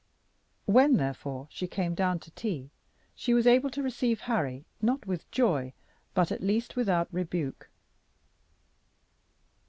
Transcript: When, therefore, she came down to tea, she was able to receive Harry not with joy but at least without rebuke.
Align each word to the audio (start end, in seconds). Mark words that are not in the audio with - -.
When, 0.65 0.95
therefore, 0.97 1.47
she 1.51 1.67
came 1.67 1.93
down 1.93 2.17
to 2.21 2.31
tea, 2.31 2.71
she 3.13 3.35
was 3.35 3.45
able 3.45 3.69
to 3.69 3.83
receive 3.83 4.21
Harry 4.21 4.65
not 4.81 5.05
with 5.05 5.29
joy 5.29 5.73
but 6.15 6.31
at 6.31 6.41
least 6.41 6.75
without 6.75 7.07
rebuke. 7.13 7.69